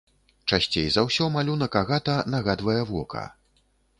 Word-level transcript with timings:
Часцей 0.55 0.87
за 0.93 1.03
ўсё 1.07 1.27
малюнак 1.35 1.77
агата 1.83 2.15
нагадвае 2.37 2.81
вока. 2.95 3.23